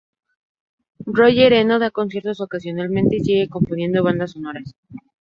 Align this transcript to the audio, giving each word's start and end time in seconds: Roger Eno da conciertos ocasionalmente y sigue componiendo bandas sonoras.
Roger 1.05 1.53
Eno 1.53 1.77
da 1.77 1.91
conciertos 1.91 2.41
ocasionalmente 2.41 3.17
y 3.17 3.23
sigue 3.23 3.47
componiendo 3.49 4.01
bandas 4.01 4.31
sonoras. 4.31 4.73